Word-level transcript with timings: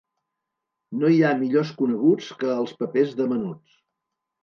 No 1.01 1.11
hi 1.11 1.19
ha 1.27 1.35
millors 1.43 1.75
coneguts 1.83 2.33
que 2.43 2.51
els 2.57 2.77
papers 2.83 3.17
de 3.23 3.33
menuts. 3.37 3.83